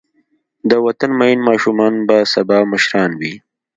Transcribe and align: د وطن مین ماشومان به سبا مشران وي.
د 0.69 0.71
وطن 0.85 1.11
مین 1.19 1.39
ماشومان 1.49 1.93
به 2.07 2.17
سبا 2.33 2.57
مشران 2.71 3.11
وي. 3.19 3.33